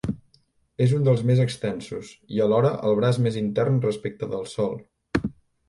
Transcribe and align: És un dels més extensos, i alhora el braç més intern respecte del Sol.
És 0.85 0.95
un 0.99 1.03
dels 1.07 1.21
més 1.31 1.41
extensos, 1.43 2.09
i 2.37 2.43
alhora 2.47 2.73
el 2.89 2.97
braç 3.03 3.21
més 3.29 3.39
intern 3.45 3.81
respecte 3.87 4.33
del 4.35 4.51
Sol. 4.59 4.77